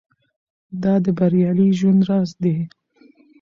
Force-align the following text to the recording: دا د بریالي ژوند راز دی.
دا 0.83 0.93
د 1.03 1.07
بریالي 1.17 1.67
ژوند 1.79 2.01
راز 2.09 2.29
دی. 2.43 2.55